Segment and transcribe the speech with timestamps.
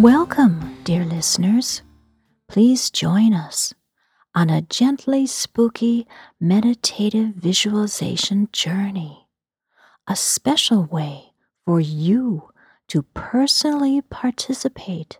[0.00, 1.82] Welcome, dear listeners.
[2.48, 3.74] Please join us
[4.34, 6.06] on a gently spooky
[6.40, 9.28] meditative visualization journey,
[10.08, 11.34] a special way
[11.66, 12.48] for you
[12.88, 15.18] to personally participate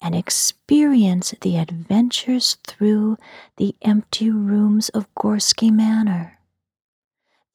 [0.00, 3.16] and experience the adventures through
[3.56, 6.38] the empty rooms of Gorski Manor.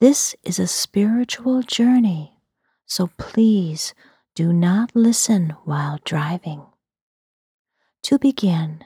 [0.01, 2.41] This is a spiritual journey,
[2.85, 3.93] so please
[4.37, 6.61] do not listen while driving.
[8.03, 8.83] To begin,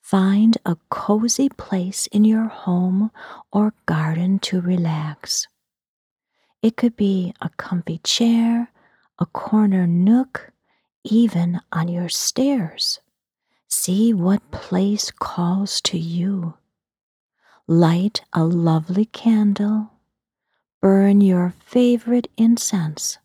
[0.00, 3.10] find a cozy place in your home
[3.52, 5.46] or garden to relax.
[6.62, 8.72] It could be a comfy chair,
[9.18, 10.52] a corner nook,
[11.04, 12.98] even on your stairs.
[13.68, 16.54] See what place calls to you.
[17.66, 19.90] Light a lovely candle.
[20.80, 23.18] Burn your favorite incense.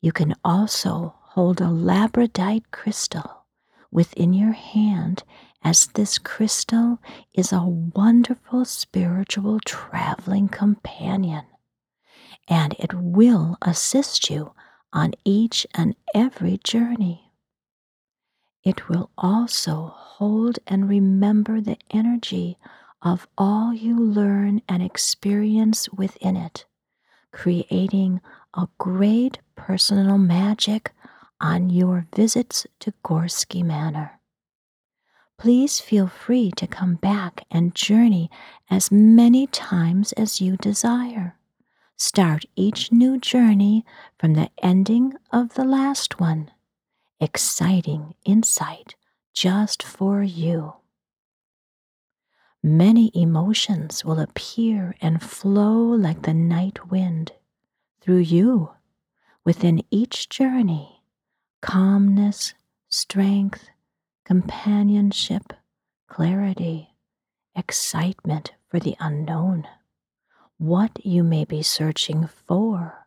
[0.00, 3.44] You can also hold a labradorite crystal
[3.90, 5.24] within your hand,
[5.62, 6.98] as this crystal
[7.34, 11.44] is a wonderful spiritual traveling companion,
[12.48, 14.54] and it will assist you
[14.92, 17.32] on each and every journey.
[18.64, 22.58] It will also hold and remember the energy
[23.02, 26.66] of all you learn and experience within it,
[27.32, 28.20] creating
[28.54, 30.92] a great personal magic
[31.40, 34.20] on your visits to Gorski Manor.
[35.38, 38.30] Please feel free to come back and journey
[38.70, 41.36] as many times as you desire.
[41.96, 43.84] Start each new journey
[44.18, 46.50] from the ending of the last one.
[47.20, 48.96] Exciting insight
[49.32, 50.79] just for you.
[52.62, 57.32] Many emotions will appear and flow like the night wind
[58.00, 58.72] through you
[59.44, 61.02] within each journey
[61.62, 62.54] calmness,
[62.88, 63.68] strength,
[64.24, 65.52] companionship,
[66.08, 66.94] clarity,
[67.54, 69.66] excitement for the unknown
[70.60, 73.06] what you may be searching for.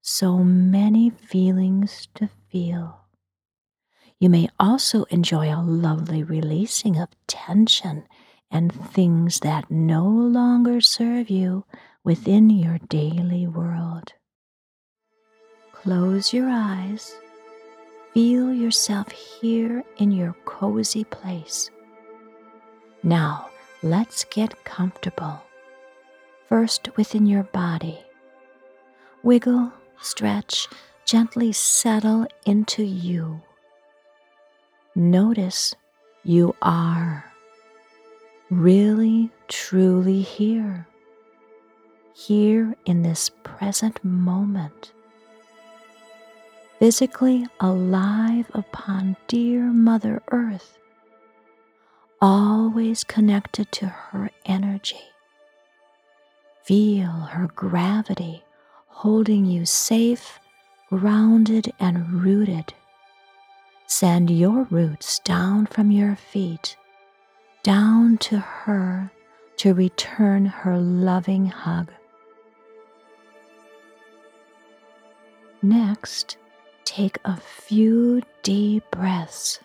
[0.00, 3.00] So many feelings to feel.
[4.18, 8.04] You may also enjoy a lovely releasing of tension
[8.50, 11.64] and things that no longer serve you
[12.04, 14.12] within your daily world.
[15.72, 17.14] Close your eyes.
[18.14, 21.70] Feel yourself here in your cozy place.
[23.02, 23.50] Now,
[23.82, 25.42] let's get comfortable
[26.48, 28.00] first within your body.
[29.22, 30.66] Wiggle, stretch,
[31.04, 33.40] gently settle into you.
[34.94, 35.74] Notice
[36.24, 37.27] you are
[38.50, 40.86] really, truly here,
[42.14, 44.92] here in this present moment,
[46.78, 50.78] physically alive upon dear Mother Earth,
[52.20, 55.00] always connected to her energy.
[56.64, 58.42] Feel her gravity
[58.88, 60.40] holding you safe,
[60.90, 62.74] grounded, and rooted.
[63.86, 66.76] Send your roots down from your feet,
[67.62, 69.10] down to her
[69.58, 71.90] to return her loving hug.
[75.60, 76.36] Next,
[76.84, 79.60] take a few deep breaths.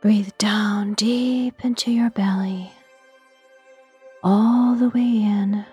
[0.00, 2.72] Breathe down deep into your belly
[4.22, 5.64] all the way in.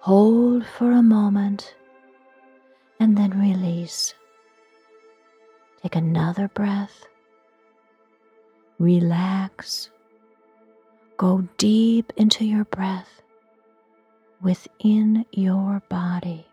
[0.00, 1.74] Hold for a moment
[3.00, 4.14] and then release.
[5.82, 7.06] Take another breath.
[8.78, 9.90] Relax.
[11.16, 13.22] Go deep into your breath
[14.42, 16.46] within your body.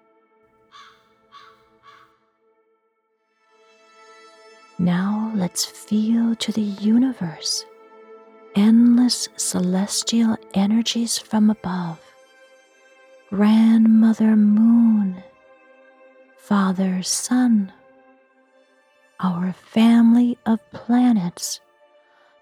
[4.78, 7.66] Now let's feel to the universe
[8.56, 12.00] endless celestial energies from above.
[13.30, 15.24] Grandmother Moon,
[16.38, 17.72] Father Sun,
[19.20, 21.62] our family of planets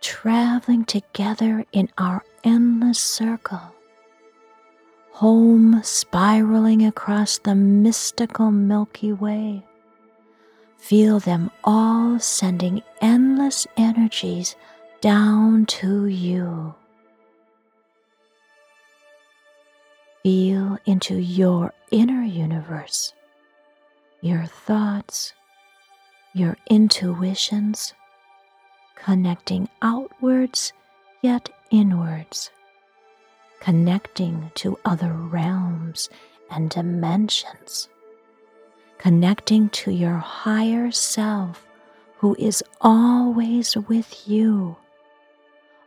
[0.01, 3.75] traveling together in our endless circle.
[5.13, 9.65] Home spiraling across the mystical Milky Way.
[10.77, 14.55] Feel them all sending endless energies
[15.01, 16.73] down to you.
[20.23, 23.13] Feel into your inner universe,
[24.21, 25.33] your thoughts,
[26.33, 27.93] your intuitions,
[29.03, 30.73] connecting outwards
[31.21, 32.51] yet inwards,
[33.59, 36.09] connecting to other realms
[36.51, 37.89] and dimensions,
[38.97, 41.65] connecting to your higher self
[42.17, 44.75] who is always with you,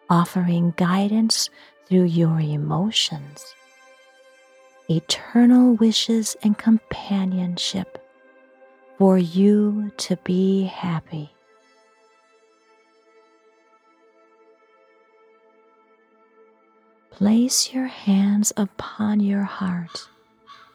[0.08, 1.50] offering guidance
[1.86, 3.54] through your emotions,
[4.88, 7.98] eternal wishes, and companionship
[8.98, 11.34] for you to be happy.
[17.22, 20.08] Place your hands upon your heart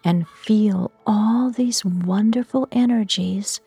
[0.05, 3.59] and feel all these wonderful energies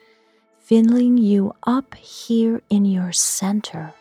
[0.61, 3.93] filling you up here in your center,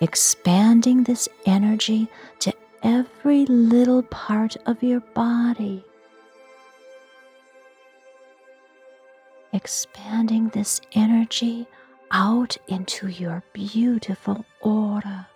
[0.00, 2.08] expanding this energy
[2.38, 2.50] to
[2.82, 5.84] every little part of your body.
[9.52, 11.66] Expanding this energy
[12.10, 15.28] out into your beautiful aura.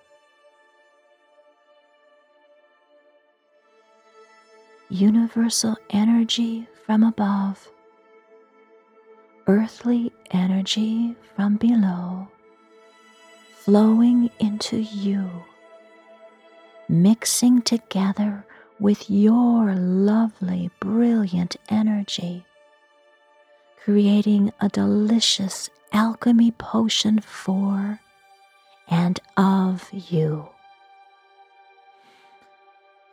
[4.90, 7.70] Universal energy from above
[9.46, 12.28] earthly energy from below
[13.68, 15.28] flowing into you,
[16.88, 18.46] mixing together
[18.80, 22.46] with your lovely, brilliant energy,
[23.84, 28.00] creating a delicious alchemy potion for
[28.88, 30.48] and of you.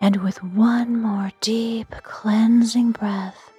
[0.06, 3.52] And with one more deep cleansing breath,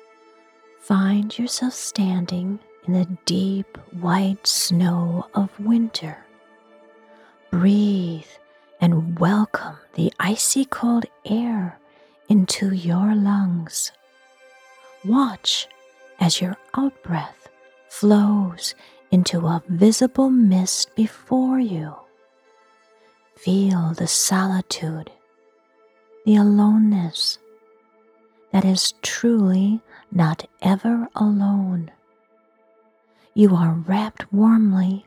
[0.78, 6.18] find yourself standing in the deep white snow of winter.
[7.50, 8.30] Breathe
[8.80, 11.80] and welcome the icy cold air
[12.28, 13.90] into your lungs.
[15.04, 15.66] Watch
[16.20, 17.48] as your outbreath
[17.88, 18.76] flows
[19.10, 21.96] into a visible mist before you.
[23.34, 25.10] Feel the solitude,
[26.26, 27.38] the aloneness
[28.50, 29.80] that is truly
[30.10, 31.88] not ever alone.
[33.32, 35.06] You are wrapped warmly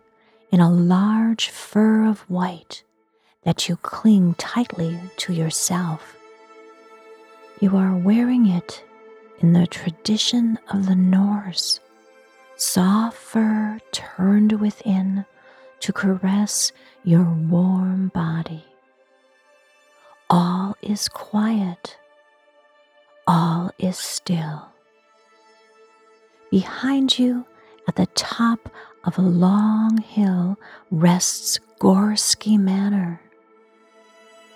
[0.49, 2.83] in a large fur of white
[3.43, 6.15] that you cling tightly to yourself.
[7.59, 8.81] You are wearing it
[9.41, 11.81] in the tradition of the Norse,
[12.55, 15.25] soft fur turned within
[15.81, 16.71] to caress
[17.03, 18.68] your warm body.
[20.29, 21.97] All is quiet,
[23.25, 24.67] all is still.
[26.51, 27.45] Behind you,
[27.87, 28.69] at the top
[29.05, 30.59] of a long hill,
[30.91, 33.19] rests Gorski Manor.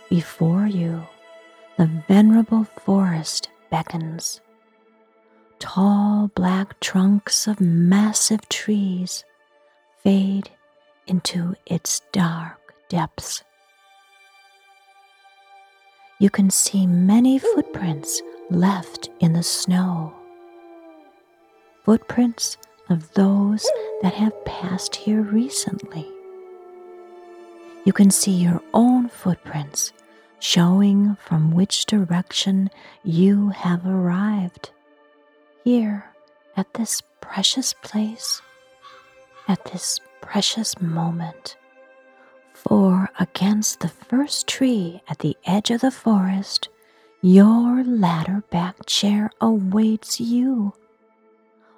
[0.09, 1.07] Before you,
[1.77, 4.41] the venerable forest beckons.
[5.57, 9.23] Tall black trunks of massive trees
[10.03, 10.51] fade
[11.07, 12.59] into its dark
[12.89, 13.43] depths.
[16.23, 20.13] You can see many footprints left in the snow
[21.83, 22.55] footprints
[22.89, 23.69] of those
[24.01, 26.07] that have passed here recently.
[27.83, 29.91] You can see your own footprints
[30.39, 32.69] showing from which direction
[33.03, 34.71] you have arrived.
[35.65, 36.05] Here
[36.55, 38.41] at this precious place,
[39.49, 41.57] at this precious moment.
[42.67, 46.69] For against the first tree at the edge of the forest,
[47.21, 50.73] your ladder back chair awaits you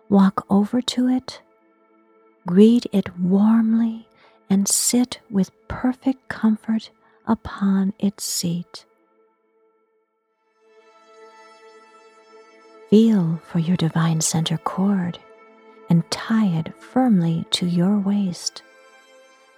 [0.10, 1.42] walk over to it,
[2.46, 4.08] greet it warmly,
[4.50, 6.92] and sit with perfect comfort
[7.26, 8.86] upon its seat.
[12.90, 15.18] Feel for your divine center cord
[15.90, 18.62] and tie it firmly to your waist.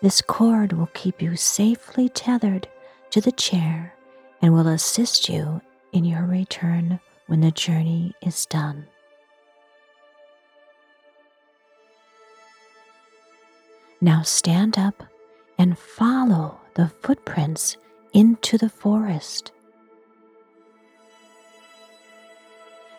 [0.01, 2.67] This cord will keep you safely tethered
[3.09, 3.95] to the chair
[4.41, 5.61] and will assist you
[5.91, 8.87] in your return when the journey is done.
[13.99, 15.03] Now stand up
[15.57, 17.77] and follow the footprints
[18.13, 19.51] into the forest.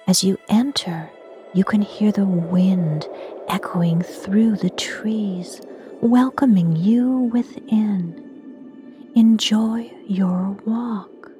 [0.08, 1.08] As you enter,
[1.54, 3.06] you can hear the wind
[3.46, 5.60] echoing through the trees,
[6.00, 8.24] welcoming you within.
[9.14, 11.30] Enjoy your walk.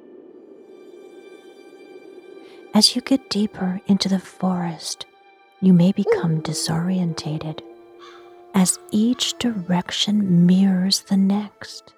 [2.73, 5.05] As you get deeper into the forest,
[5.61, 7.61] you may become disorientated
[8.53, 11.93] as each direction mirrors the next.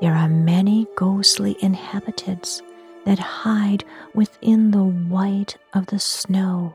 [0.00, 2.62] There are many ghostly inhabitants
[3.04, 6.74] that hide within the white of the snow.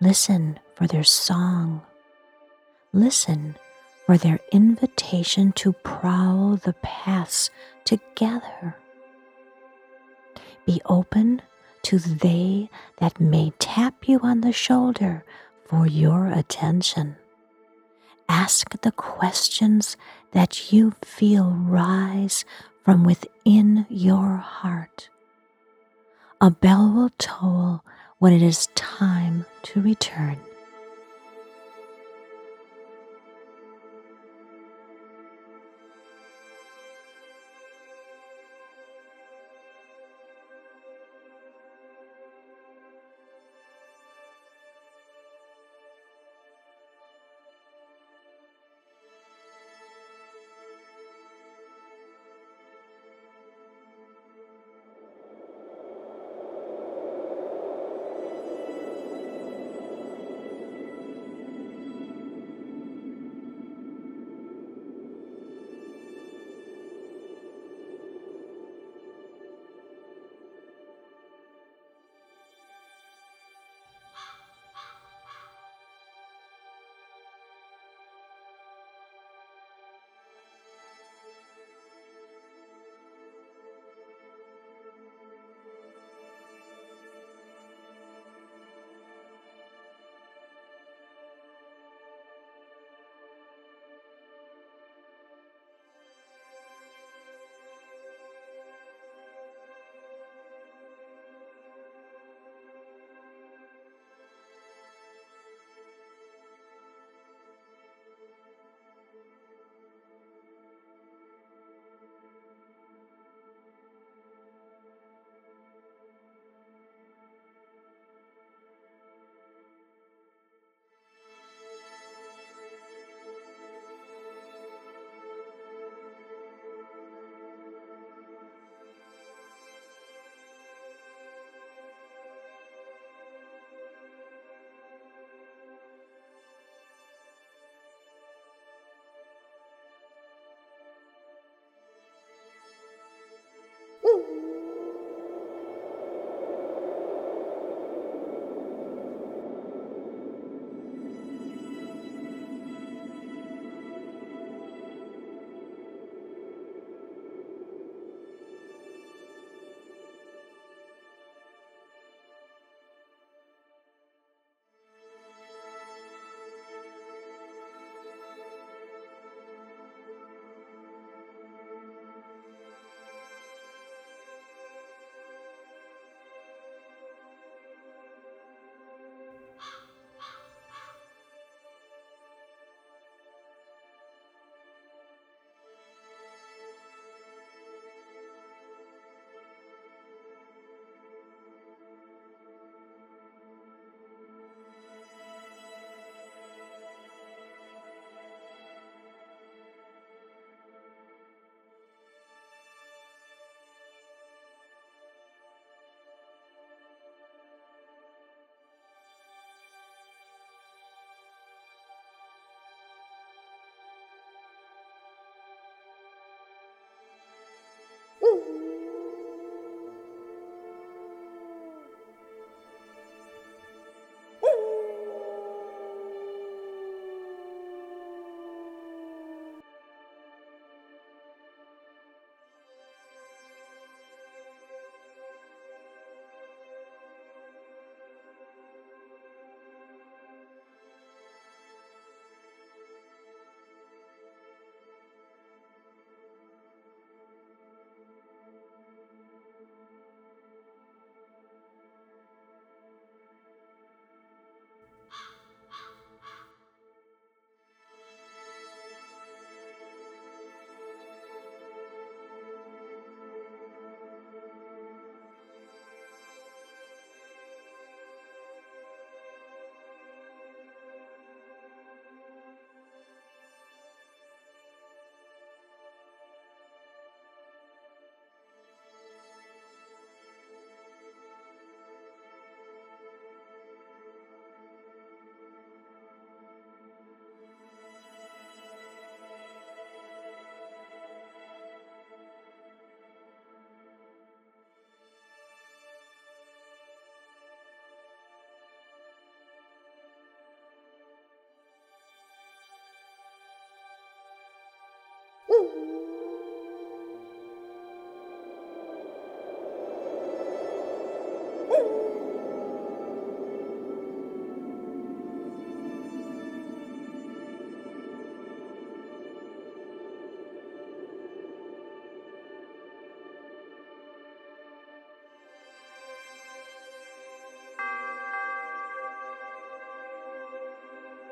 [0.00, 1.82] Listen for their song.
[2.92, 3.56] Listen
[4.06, 7.50] for their invitation to prowl the paths
[7.84, 8.76] together.
[10.66, 11.42] Be open
[11.82, 12.68] to they
[12.98, 15.24] that may tap you on the shoulder
[15.64, 17.16] for your attention.
[18.28, 19.96] ask the questions
[20.32, 22.44] that you feel rise
[22.84, 25.08] from within your heart.
[26.40, 27.82] A bell will toll
[28.18, 30.38] when it is time to return.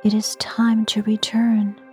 [0.05, 1.88] It is time to return.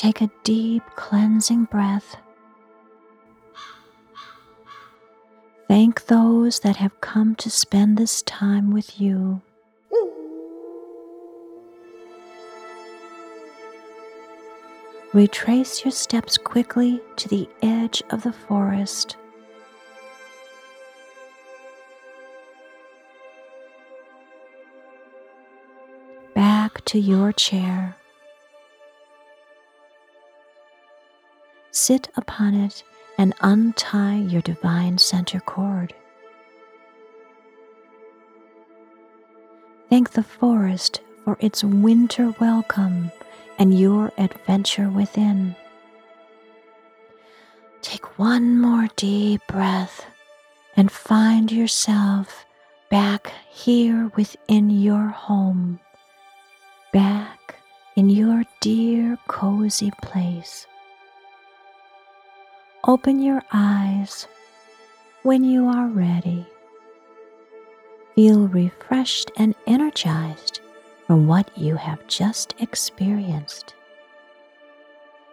[0.00, 2.16] Take a deep cleansing breath.
[5.68, 9.42] Thank those that have come to spend this time with you.
[15.12, 19.18] Retrace your steps quickly to the edge of the forest.
[26.34, 27.96] Back to your chair.
[31.82, 32.84] Sit upon it
[33.16, 35.94] and untie your divine center cord.
[39.88, 43.10] Thank the forest for its winter welcome
[43.58, 45.56] and your adventure within.
[47.80, 50.04] Take one more deep breath
[50.76, 52.44] and find yourself
[52.90, 55.80] back here within your home,
[56.92, 57.54] back
[57.96, 60.66] in your dear cozy place.
[62.84, 64.26] Open your eyes
[65.22, 66.46] when you are ready.
[68.14, 70.60] Feel refreshed and energized
[71.06, 73.74] from what you have just experienced.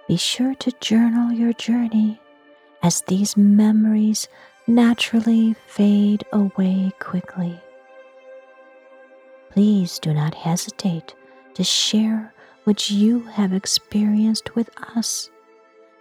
[0.09, 2.19] Be sure to journal your journey
[2.83, 4.27] as these memories
[4.67, 7.61] naturally fade away quickly.
[9.51, 11.15] Please do not hesitate
[11.53, 12.33] to share
[12.65, 15.29] what you have experienced with us,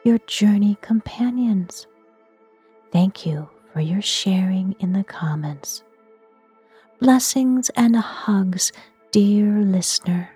[0.07, 1.89] your journey companions.
[2.93, 5.83] Thank you for your sharing in the comments.
[7.01, 8.71] Blessings and hugs
[9.11, 10.31] dear listener.